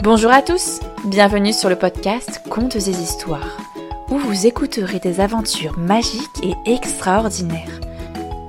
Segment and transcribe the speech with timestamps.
[0.00, 3.58] Bonjour à tous, bienvenue sur le podcast Contes et Histoires,
[4.08, 7.80] où vous écouterez des aventures magiques et extraordinaires,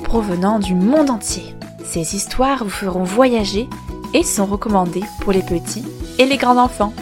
[0.04, 1.56] provenant du monde entier.
[1.84, 3.68] Ces histoires vous feront voyager
[4.14, 5.84] et sont recommandées pour les petits
[6.20, 6.94] et les grands enfants.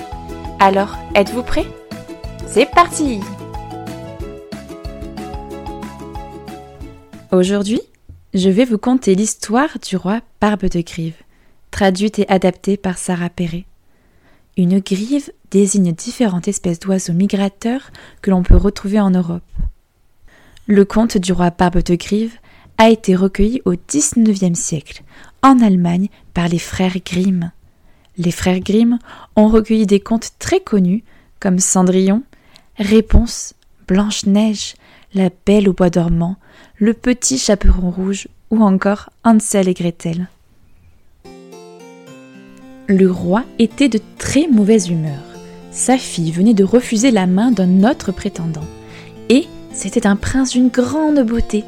[0.60, 1.68] Alors, êtes-vous prêts?
[2.48, 3.20] C'est parti
[7.34, 7.82] Aujourd'hui,
[8.34, 11.22] je vais vous conter l'histoire du roi Barbe de Grive,
[11.70, 13.66] traduite et adaptée par Sarah Perret.
[14.58, 17.92] Une grive désigne différentes espèces d'oiseaux migrateurs
[18.24, 19.44] que l'on peut retrouver en Europe.
[20.66, 22.34] Le conte du roi Barbe de Grive
[22.80, 25.04] a été recueilli au XIXe siècle,
[25.44, 27.52] en Allemagne, par les frères Grimm.
[28.18, 28.98] Les frères Grimm
[29.36, 31.04] ont recueilli des contes très connus
[31.40, 32.24] comme Cendrillon,
[32.80, 33.54] Réponse,
[33.88, 34.74] Blanche-Neige,
[35.14, 36.36] La Belle au Bois dormant,
[36.80, 40.28] Le Petit Chaperon Rouge ou encore Hansel et Gretel
[42.88, 45.20] le roi était de très mauvaise humeur.
[45.72, 48.64] Sa fille venait de refuser la main d'un autre prétendant.
[49.30, 51.66] Et c'était un prince d'une grande beauté.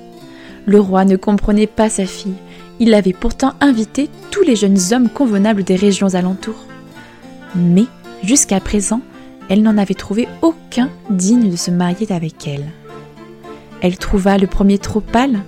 [0.66, 2.36] Le roi ne comprenait pas sa fille.
[2.80, 6.66] Il avait pourtant invité tous les jeunes hommes convenables des régions alentours.
[7.54, 7.86] Mais,
[8.24, 9.02] jusqu'à présent,
[9.50, 12.66] elle n'en avait trouvé aucun digne de se marier avec elle.
[13.82, 15.40] Elle trouva le premier trop pâle.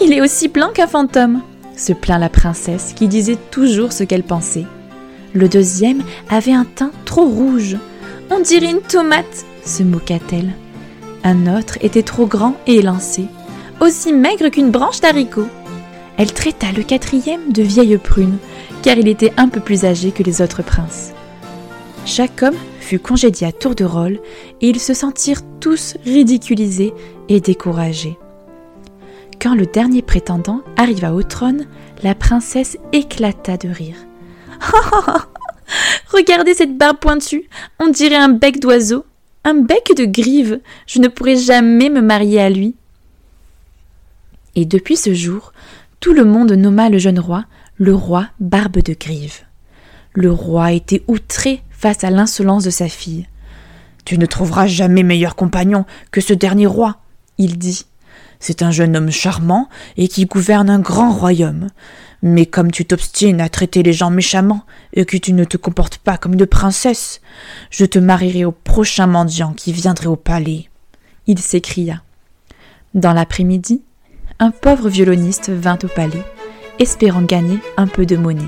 [0.00, 1.40] Il est aussi blanc qu'un fantôme,
[1.76, 4.66] se plaint la princesse qui disait toujours ce qu'elle pensait.
[5.34, 7.76] Le deuxième avait un teint trop rouge.
[8.30, 10.52] On dirait une tomate, se moqua-t-elle.
[11.24, 13.26] Un autre était trop grand et élancé,
[13.80, 15.46] aussi maigre qu'une branche d'haricot.
[16.18, 18.36] Elle traita le quatrième de vieille prune,
[18.82, 21.12] car il était un peu plus âgé que les autres princes.
[22.04, 24.18] Chaque homme fut congédié à tour de rôle,
[24.60, 26.92] et ils se sentirent tous ridiculisés
[27.28, 28.18] et découragés.
[29.40, 31.66] Quand le dernier prétendant arriva au trône,
[32.02, 33.96] la princesse éclata de rire.
[36.12, 39.04] Regardez cette barbe pointue, on dirait un bec d'oiseau,
[39.44, 42.76] un bec de grive, je ne pourrai jamais me marier à lui.
[44.54, 45.52] Et depuis ce jour,
[46.00, 47.44] tout le monde nomma le jeune roi
[47.82, 49.40] le roi Barbe de Grive.
[50.12, 53.26] Le roi était outré face à l'insolence de sa fille.
[54.04, 56.98] Tu ne trouveras jamais meilleur compagnon que ce dernier roi,
[57.38, 57.86] il dit.
[58.38, 61.68] C'est un jeune homme charmant et qui gouverne un grand royaume.
[62.22, 65.98] Mais comme tu t'obstines à traiter les gens méchamment et que tu ne te comportes
[65.98, 67.20] pas comme une princesse,
[67.70, 70.68] je te marierai au prochain mendiant qui viendrait au palais.
[71.26, 72.02] Il s'écria.
[72.94, 73.82] Dans l'après-midi,
[74.38, 76.22] un pauvre violoniste vint au palais,
[76.78, 78.42] espérant gagner un peu de monnaie.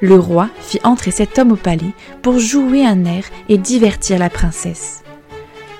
[0.00, 1.92] Le roi fit entrer cet homme au palais
[2.22, 5.02] pour jouer un air et divertir la princesse.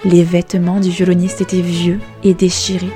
[0.05, 2.93] Les vêtements du violoniste étaient vieux et déchirés,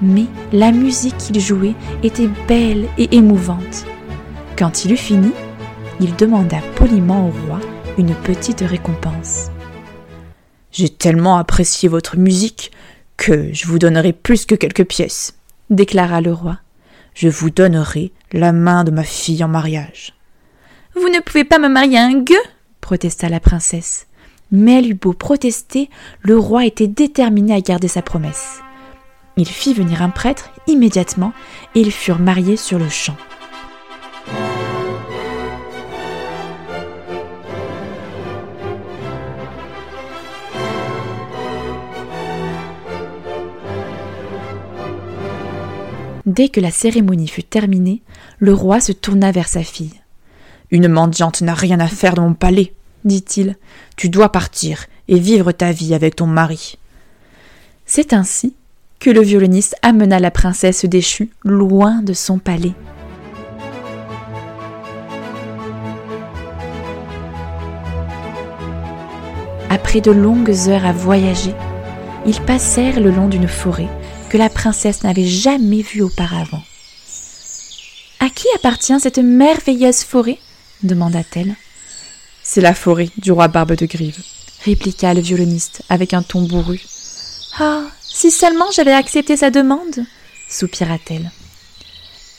[0.00, 3.84] mais la musique qu'il jouait était belle et émouvante.
[4.56, 5.30] Quand il eut fini,
[6.00, 7.60] il demanda poliment au roi
[7.98, 9.50] une petite récompense.
[10.70, 12.70] J'ai tellement apprécié votre musique
[13.16, 15.38] que je vous donnerai plus que quelques pièces,
[15.70, 16.58] déclara le roi.
[17.14, 20.14] Je vous donnerai la main de ma fille en mariage.
[20.94, 22.36] Vous ne pouvez pas me marier à un gueux
[22.88, 24.06] protesta la princesse.
[24.50, 25.90] Mais elle eut beau protester,
[26.22, 28.60] le roi était déterminé à garder sa promesse.
[29.40, 31.32] Il fit venir un prêtre immédiatement
[31.76, 33.16] et ils furent mariés sur le champ.
[46.26, 48.02] Dès que la cérémonie fut terminée,
[48.40, 49.94] le roi se tourna vers sa fille.
[50.72, 53.56] Une mendiante n'a rien à faire dans mon palais, dit-il.
[53.96, 56.76] Tu dois partir et vivre ta vie avec ton mari.
[57.86, 58.56] C'est ainsi
[59.00, 62.74] que le violoniste amena la princesse déchue loin de son palais.
[69.70, 71.54] Après de longues heures à voyager,
[72.26, 73.88] ils passèrent le long d'une forêt
[74.28, 76.62] que la princesse n'avait jamais vue auparavant.
[78.20, 80.38] À qui appartient cette merveilleuse forêt?
[80.82, 81.54] demanda-t-elle.
[82.42, 84.18] C'est la forêt du roi Barbe de Grive,
[84.64, 86.80] répliqua le violoniste avec un ton bourru.
[87.58, 87.84] Ah,
[88.18, 90.04] si seulement j'avais accepté sa demande
[90.48, 91.30] soupira-t-elle.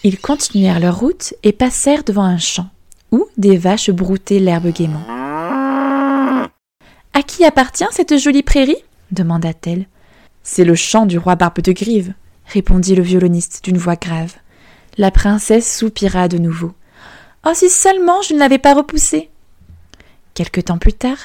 [0.04, 2.68] Ils continuèrent leur route et passèrent devant un champ,
[3.14, 5.06] où des vaches broutaient l'herbe gaiement.
[7.14, 8.84] À qui appartient cette jolie prairie?
[9.12, 9.86] demanda-t-elle.
[10.44, 12.14] C'est le champ du roi Barbe de Grive,
[12.46, 14.34] répondit le violoniste d'une voix grave.
[14.98, 16.74] La princesse soupira de nouveau.
[17.46, 19.30] Oh, si seulement je ne l'avais pas repoussé
[20.34, 21.20] Quelque temps plus tard,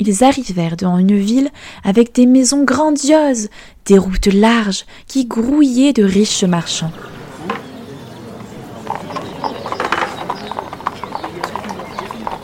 [0.00, 1.50] ils arrivèrent devant une ville
[1.84, 3.48] avec des maisons grandioses,
[3.86, 6.92] des routes larges qui grouillaient de riches marchands.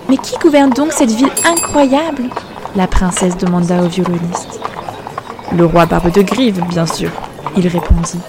[0.08, 2.24] Mais qui gouverne donc cette ville incroyable?
[2.76, 4.60] La princesse demanda au violoniste.
[5.56, 7.10] Le roi Barbe de Grive, bien sûr,
[7.56, 8.20] il répondit.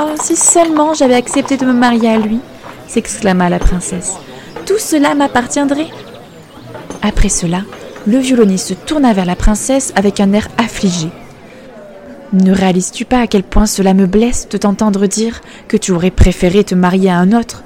[0.00, 2.40] Oh, si seulement j'avais accepté de me marier à lui
[2.88, 4.14] s'exclama la princesse.
[4.66, 5.90] Tout cela m'appartiendrait.
[7.02, 7.62] Après cela,
[8.08, 11.10] le violoniste se tourna vers la princesse avec un air affligé.
[12.32, 16.10] Ne réalises-tu pas à quel point cela me blesse de t'entendre dire que tu aurais
[16.10, 17.64] préféré te marier à un autre?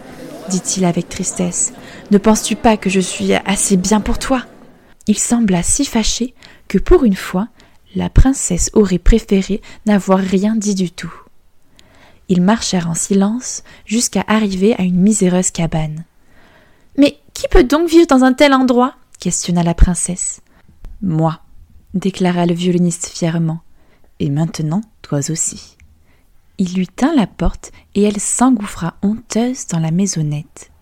[0.49, 1.73] dit-il avec tristesse.
[2.11, 4.43] Ne penses-tu pas que je suis assez bien pour toi?
[5.07, 6.35] Il sembla si fâché
[6.67, 7.47] que pour une fois,
[7.95, 11.15] la princesse aurait préféré n'avoir rien dit du tout.
[12.29, 16.05] Ils marchèrent en silence jusqu'à arriver à une miséreuse cabane.
[16.99, 18.97] Mais qui peut donc vivre dans un tel endroit?
[19.23, 20.43] Questionna la princesse.
[21.01, 21.39] Moi,
[21.95, 23.61] déclara le violoniste fièrement.
[24.19, 25.77] Et maintenant, toi aussi.
[26.59, 30.73] Il lui tint la porte et elle s'engouffra honteuse dans la maisonnette.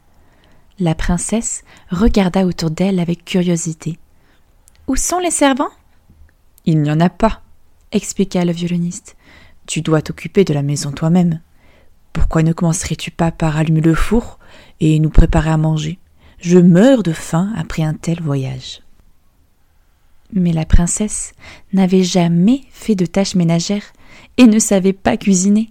[0.78, 3.98] La princesse regarda autour d'elle avec curiosité.
[4.86, 5.68] Où sont les servants?
[6.64, 7.42] Il n'y en a pas,
[7.92, 9.18] expliqua le violoniste.
[9.66, 11.42] Tu dois t'occuper de la maison toi-même.
[12.14, 14.38] Pourquoi ne commencerais-tu pas par allumer le four
[14.80, 15.99] et nous préparer à manger?
[16.40, 18.80] Je meurs de faim après un tel voyage.
[20.32, 21.34] Mais la princesse
[21.74, 23.92] n'avait jamais fait de tâches ménagères
[24.38, 25.70] et ne savait pas cuisiner.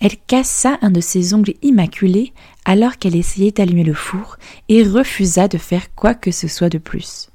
[0.00, 2.34] Elle cassa un de ses ongles immaculés
[2.66, 4.36] alors qu'elle essayait d'allumer le four
[4.68, 7.30] et refusa de faire quoi que ce soit de plus.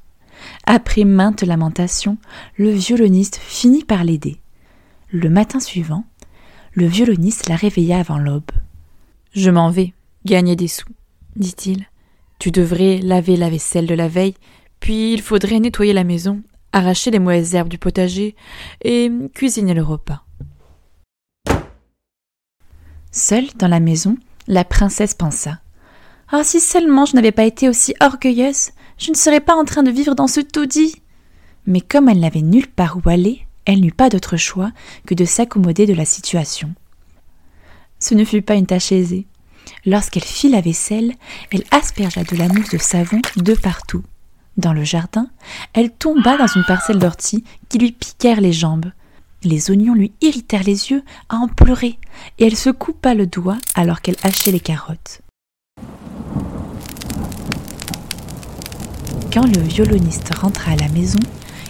[0.66, 2.18] Après maintes lamentations,
[2.56, 4.38] le violoniste finit par l'aider.
[5.12, 6.04] Le matin suivant,
[6.74, 8.51] le violoniste la réveilla avant l'aube.
[9.33, 9.94] Je m'en vais,
[10.25, 10.86] gagner des sous,
[11.36, 11.89] dit-il.
[12.40, 14.36] Tu devrais laver la vaisselle de la veille,
[14.80, 16.42] puis il faudrait nettoyer la maison,
[16.72, 18.36] arracher les mauvaises herbes du potager
[18.82, 20.24] et cuisiner le repas.
[23.12, 25.60] Seule dans la maison, la princesse pensa.
[26.32, 29.84] Ah, si seulement je n'avais pas été aussi orgueilleuse, je ne serais pas en train
[29.84, 31.02] de vivre dans ce taudis.
[31.66, 34.72] Mais comme elle n'avait nulle part où aller, elle n'eut pas d'autre choix
[35.06, 36.74] que de s'accommoder de la situation.
[38.00, 39.28] Ce ne fut pas une tâche aisée.
[39.90, 41.16] Lorsqu'elle fit la vaisselle,
[41.52, 44.04] elle aspergea de la mousse de savon de partout.
[44.56, 45.32] Dans le jardin,
[45.74, 48.92] elle tomba dans une parcelle d'orties qui lui piquèrent les jambes.
[49.42, 51.98] Les oignons lui irritèrent les yeux à en pleurer,
[52.38, 55.22] et elle se coupa le doigt alors qu'elle hachait les carottes.
[59.34, 61.20] Quand le violoniste rentra à la maison,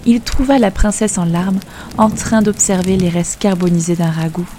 [0.05, 1.61] il trouva la princesse en larmes,
[1.97, 4.49] en train d'observer les restes carbonisés d'un ragoût.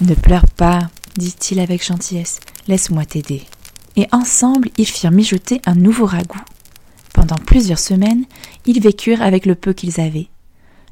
[0.00, 3.42] Ne pleure pas, dit-il avec gentillesse, laisse-moi t'aider.
[3.96, 6.40] Et ensemble, ils firent mijoter un nouveau ragoût.
[7.12, 8.24] Pendant plusieurs semaines,
[8.64, 10.28] ils vécurent avec le peu qu'ils avaient.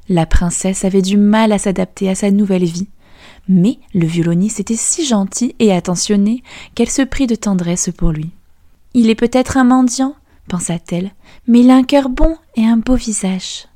[0.08, 2.88] La princesse avait du mal à s'adapter à sa nouvelle vie,
[3.49, 6.43] mais le violoniste était si gentil et attentionné
[6.75, 8.31] qu'elle se prit de tendresse pour lui.
[8.93, 10.14] Il est peut-être un mendiant,
[10.49, 11.12] pensa-t-elle,
[11.46, 13.67] mais il a un cœur bon et un beau visage.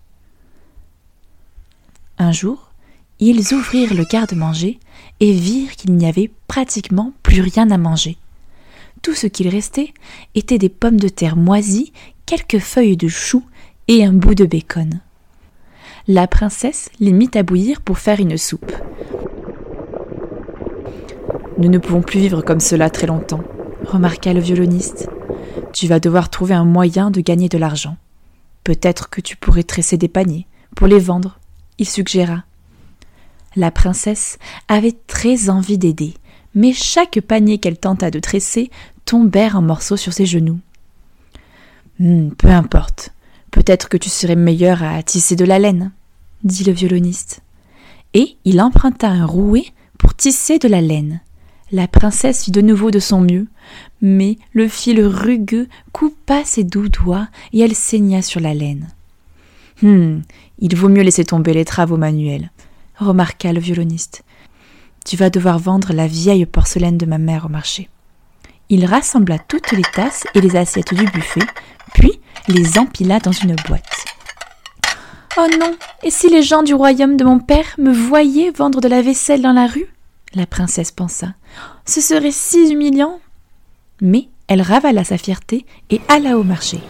[2.18, 2.70] Un jour,
[3.20, 4.78] ils ouvrirent le garde-manger
[5.20, 8.16] et virent qu'il n'y avait pratiquement plus rien à manger.
[9.02, 9.92] Tout ce qu'il restait
[10.34, 11.92] était des pommes de terre moisies,
[12.26, 13.42] quelques feuilles de chou
[13.88, 15.00] et un bout de bacon
[16.06, 18.72] la princesse les mit à bouillir pour faire une soupe.
[21.58, 23.42] Nous ne pouvons plus vivre comme cela très longtemps,
[23.86, 25.08] remarqua le violoniste.
[25.72, 27.96] Tu vas devoir trouver un moyen de gagner de l'argent.
[28.64, 31.38] Peut-être que tu pourrais tresser des paniers pour les vendre,
[31.78, 32.44] il suggéra.
[33.56, 36.14] La princesse avait très envie d'aider,
[36.54, 38.70] mais chaque panier qu'elle tenta de tresser
[39.04, 40.58] tombèrent en morceaux sur ses genoux.
[41.98, 43.14] Hmm, peu importe,
[43.54, 45.92] Peut-être que tu serais meilleur à tisser de la laine,
[46.42, 47.40] dit le violoniste.
[48.12, 51.20] Et il emprunta un rouet pour tisser de la laine.
[51.70, 53.46] La princesse fit de nouveau de son mieux,
[54.02, 58.88] mais le fil rugueux coupa ses doux doigts et elle saigna sur la laine.
[59.84, 60.22] Hum,
[60.58, 62.50] il vaut mieux laisser tomber les travaux manuels,
[62.96, 64.24] remarqua le violoniste.
[65.04, 67.88] Tu vas devoir vendre la vieille porcelaine de ma mère au marché.
[68.70, 71.46] Il rassembla toutes les tasses et les assiettes du buffet,
[71.92, 72.12] puis
[72.48, 74.04] les empila dans une boîte.
[75.36, 78.88] Oh non, et si les gens du royaume de mon père me voyaient vendre de
[78.88, 79.88] la vaisselle dans la rue?
[80.34, 81.34] La princesse pensa.
[81.84, 83.20] Ce serait si humiliant.
[84.00, 86.80] Mais elle ravala sa fierté et alla au marché.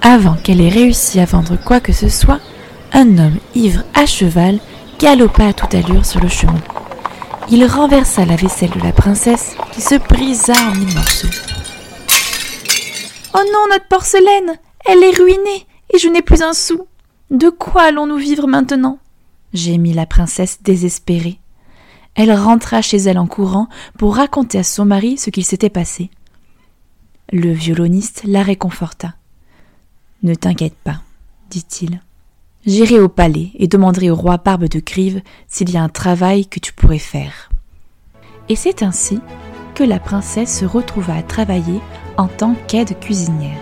[0.00, 2.40] Avant qu'elle ait réussi à vendre quoi que ce soit,
[2.94, 4.58] un homme ivre à cheval
[4.98, 6.60] galopa à toute allure sur le chemin.
[7.50, 11.28] Il renversa la vaisselle de la princesse qui se brisa en mille morceaux.
[13.34, 16.86] Oh non, notre porcelaine Elle est ruinée et je n'ai plus un sou.
[17.30, 18.98] De quoi allons-nous vivre maintenant?
[19.54, 21.38] Gémit la princesse désespérée.
[22.14, 23.68] Elle rentra chez elle en courant
[23.98, 26.10] pour raconter à son mari ce qu'il s'était passé.
[27.32, 29.14] Le violoniste la réconforta.
[30.22, 31.00] Ne t'inquiète pas,
[31.50, 32.00] dit-il.
[32.64, 36.46] J'irai au palais et demanderai au roi Barbe de Grive s'il y a un travail
[36.46, 37.50] que tu pourrais faire.
[38.48, 39.20] Et c'est ainsi
[39.74, 41.80] que la princesse se retrouva à travailler
[42.16, 43.58] en tant qu'aide cuisinière.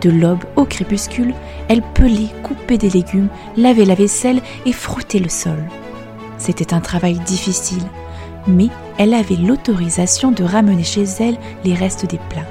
[0.00, 1.34] De l'aube au crépuscule,
[1.68, 5.62] elle pelait, coupait des légumes, lavait la vaisselle et frottait le sol.
[6.38, 7.84] C'était un travail difficile,
[8.46, 12.48] mais elle avait l'autorisation de ramener chez elle les restes des plats.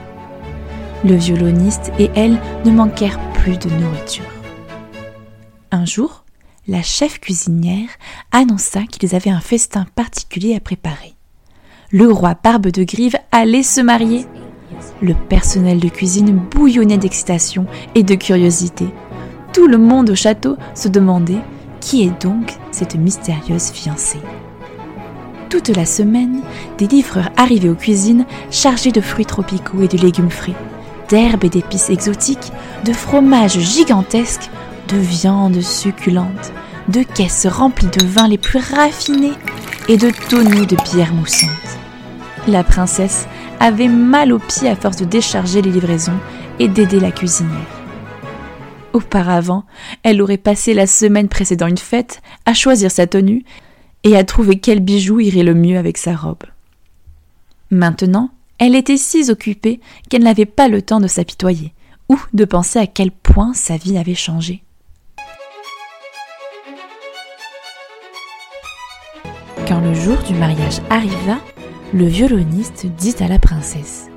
[1.04, 4.35] Le violoniste et elle ne manquèrent plus de nourriture.
[5.76, 6.24] Un jour,
[6.70, 7.90] la chef cuisinière
[8.32, 11.16] annonça qu'ils avaient un festin particulier à préparer.
[11.92, 14.26] Le roi Barbe de Grive allait se marier.
[15.02, 18.88] Le personnel de cuisine bouillonnait d'excitation et de curiosité.
[19.52, 21.42] Tout le monde au château se demandait
[21.82, 24.22] qui est donc cette mystérieuse fiancée.
[25.50, 26.40] Toute la semaine,
[26.78, 30.56] des livreurs arrivaient aux cuisines chargés de fruits tropicaux et de légumes frais,
[31.10, 32.54] d'herbes et d'épices exotiques,
[32.86, 34.50] de fromages gigantesques,
[34.88, 36.54] de viandes succulentes,
[36.88, 39.34] de caisses remplies de vins les plus raffinés
[39.88, 41.50] et de tonneaux de bière moussante.
[42.48, 43.28] La princesse
[43.60, 46.20] avait mal aux pieds à force de décharger les livraisons
[46.60, 47.52] et d'aider la cuisinière.
[48.94, 49.66] Auparavant,
[50.04, 53.44] elle aurait passé la semaine précédant une fête à choisir sa tenue
[54.04, 56.44] et à trouver quel bijou irait le mieux avec sa robe.
[57.72, 61.74] Maintenant, elle était si occupée qu'elle n'avait pas le temps de s'apitoyer
[62.08, 64.65] ou de penser à quel point sa vie avait changé.
[69.68, 71.40] Quand le jour du mariage arriva,
[71.92, 74.10] le violoniste dit à la princesse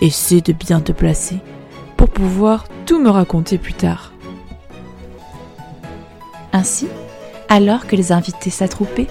[0.00, 1.38] Essaie de bien te placer
[1.96, 4.12] pour pouvoir tout me raconter plus tard.
[6.52, 6.86] Ainsi,
[7.48, 9.08] alors que les invités s'attroupaient,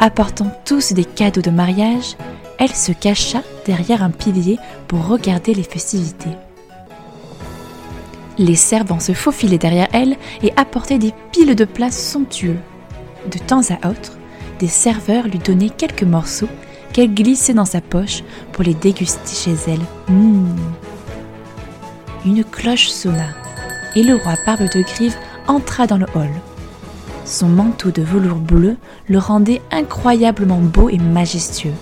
[0.00, 2.16] apportant tous des cadeaux de mariage,
[2.58, 6.36] elle se cacha derrière un pilier pour regarder les festivités.
[8.36, 12.58] Les servants se faufilaient derrière elle et apportaient des piles de plats somptueux.
[13.30, 14.18] De temps à autre,
[14.58, 16.48] des serveurs lui donnaient quelques morceaux
[16.92, 20.14] qu'elle glissait dans sa poche pour les déguster chez elle.
[20.14, 20.56] Mmh.
[22.26, 23.28] Une cloche sonna
[23.96, 26.30] et le roi Barbe de Grive entra dans le hall.
[27.24, 28.76] Son manteau de velours bleu
[29.08, 31.74] le rendait incroyablement beau et majestueux.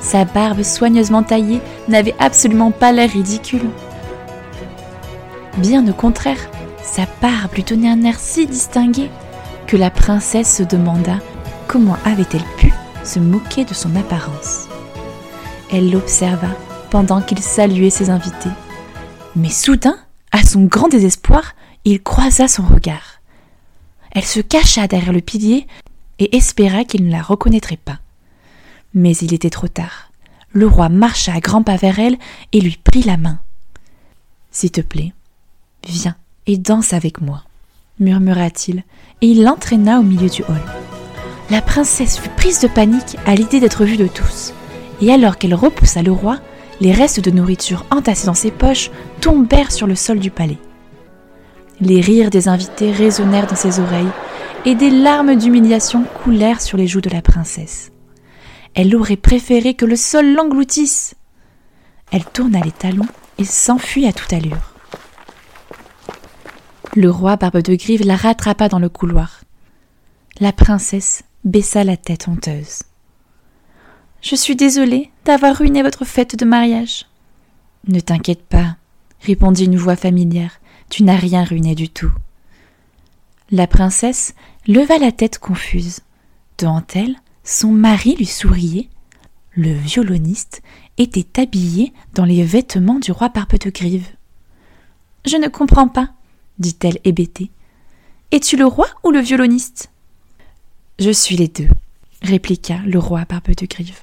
[0.00, 3.68] Sa barbe soigneusement taillée n'avait absolument pas l'air ridicule.
[5.56, 6.38] Bien au contraire,
[6.82, 9.10] sa barbe lui donnait un air si distingué
[9.66, 11.18] que la princesse se demanda
[11.68, 12.72] comment avait-elle pu
[13.04, 14.66] se moquer de son apparence?
[15.70, 16.48] Elle l'observa
[16.90, 18.50] pendant qu'il saluait ses invités.
[19.36, 19.98] Mais soudain,
[20.32, 23.20] à son grand désespoir, il croisa son regard.
[24.10, 25.66] Elle se cacha derrière le pilier
[26.18, 27.98] et espéra qu'il ne la reconnaîtrait pas.
[28.94, 30.10] Mais il était trop tard.
[30.52, 32.16] Le roi marcha à grands pas vers elle
[32.52, 33.38] et lui prit la main.
[34.50, 35.12] S'il te plaît,
[35.86, 37.44] viens et danse avec moi,
[38.00, 38.82] murmura-t-il,
[39.20, 40.87] et il l'entraîna au milieu du hall.
[41.50, 44.52] La princesse fut prise de panique à l'idée d'être vue de tous,
[45.00, 46.38] et alors qu'elle repoussa le roi,
[46.80, 48.90] les restes de nourriture entassés dans ses poches
[49.20, 50.58] tombèrent sur le sol du palais.
[51.80, 54.10] Les rires des invités résonnèrent dans ses oreilles,
[54.66, 57.92] et des larmes d'humiliation coulèrent sur les joues de la princesse.
[58.74, 61.14] Elle aurait préféré que le sol l'engloutisse.
[62.12, 63.06] Elle tourna les talons
[63.38, 64.74] et s'enfuit à toute allure.
[66.94, 69.40] Le roi Barbe de Grive la rattrapa dans le couloir.
[70.40, 72.82] La princesse baissa la tête honteuse.
[74.20, 77.06] Je suis désolée d'avoir ruiné votre fête de mariage.
[77.86, 78.76] Ne t'inquiète pas,
[79.22, 80.60] répondit une voix familière.
[80.90, 82.12] Tu n'as rien ruiné du tout.
[83.50, 84.34] La princesse
[84.66, 86.00] leva la tête confuse.
[86.58, 88.88] Devant elle, son mari lui souriait.
[89.52, 90.62] Le violoniste
[90.98, 94.08] était habillé dans les vêtements du roi Barbe de Grive.
[95.24, 96.10] Je ne comprends pas,
[96.58, 97.50] dit-elle hébétée.
[98.32, 99.90] Es-tu le roi ou le violoniste?
[100.98, 101.68] Je suis les deux,
[102.22, 104.02] répliqua le roi Barbe de Grive.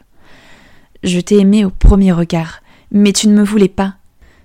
[1.04, 2.62] Je t'ai aimé au premier regard,
[2.92, 3.96] mais tu ne me voulais pas.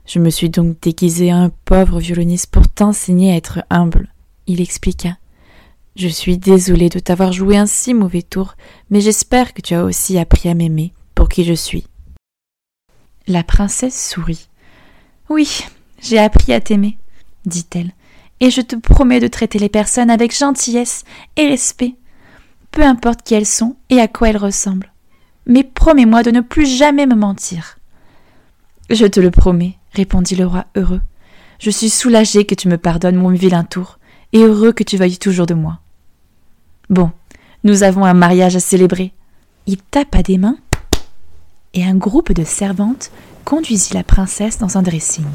[0.05, 4.13] Je me suis donc déguisé un pauvre violoniste pour t'enseigner à être humble,
[4.49, 5.17] il expliqua.
[5.95, 8.57] Je suis désolé de t'avoir joué un si mauvais tour,
[8.91, 11.87] mais j'espère que tu as aussi appris à m'aimer pour qui je suis.
[13.29, 14.49] La princesse sourit.
[15.29, 15.65] Oui,
[16.01, 16.99] j'ai appris à t'aimer,
[17.47, 17.93] dit-elle,
[18.41, 21.05] et je te promets de traiter les personnes avec gentillesse
[21.37, 21.95] et respect
[22.71, 24.93] peu importe qui elles sont et à quoi elles ressemblent.
[25.47, 27.79] Mais promets-moi de ne plus jamais me mentir.
[28.91, 31.01] Je te le promets, répondit le roi heureux.
[31.59, 33.99] Je suis soulagé que tu me pardonnes mon vilain tour,
[34.33, 35.81] et heureux que tu veuilles toujours de moi.
[36.89, 37.11] Bon,
[37.65, 39.13] nous avons un mariage à célébrer.
[39.67, 40.57] Il tapa des mains,
[41.75, 43.11] et un groupe de servantes
[43.45, 45.27] conduisit la princesse dans un dressing.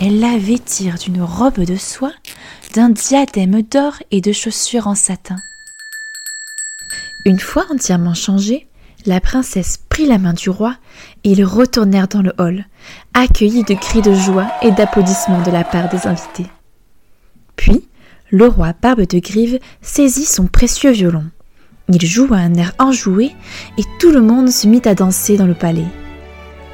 [0.00, 2.12] Elle la vêtirent d'une robe de soie,
[2.74, 5.36] d'un diadème d'or et de chaussures en satin.
[7.24, 8.66] Une fois entièrement changée,
[9.06, 10.76] la princesse prit la main du roi
[11.22, 12.66] et ils retournèrent dans le hall,
[13.14, 16.50] accueillis de cris de joie et d'applaudissements de la part des invités.
[17.54, 17.88] Puis,
[18.30, 21.24] le roi Barbe de Grive saisit son précieux violon.
[21.88, 23.30] Il joua un air enjoué
[23.78, 25.86] et tout le monde se mit à danser dans le palais.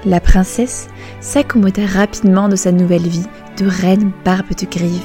[0.07, 0.89] La princesse
[1.21, 3.27] s'accommoda rapidement de sa nouvelle vie
[3.59, 5.03] de reine Barbe de Grive.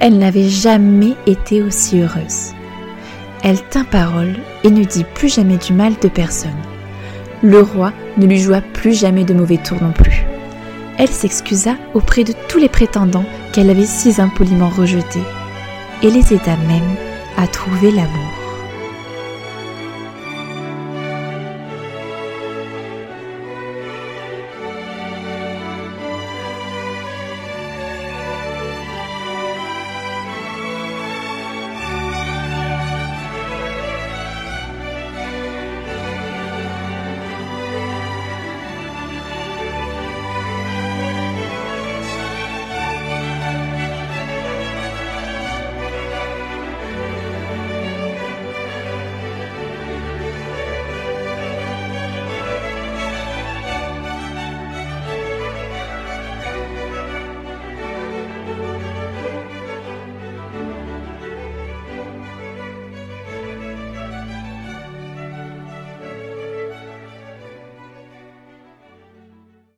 [0.00, 2.52] Elle n'avait jamais été aussi heureuse.
[3.42, 6.50] Elle tint parole et ne dit plus jamais du mal de personne.
[7.42, 10.26] Le roi ne lui joua plus jamais de mauvais tours non plus.
[10.98, 15.22] Elle s'excusa auprès de tous les prétendants qu'elle avait si impoliment rejetés
[16.02, 16.96] et les aida même
[17.38, 18.39] à trouver l'amour.